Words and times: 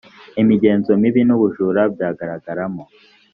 imigenzo 0.41 0.91
mibi 1.01 1.21
n 1.25 1.29
ubujura 1.35 1.81
byagaragaramo 1.93 2.83